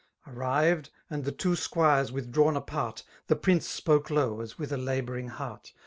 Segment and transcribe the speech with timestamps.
[0.25, 3.03] Arrived, and the two sqnires withdrawn apart.
[3.27, 5.73] The prince spoke low, as with a labouring heart.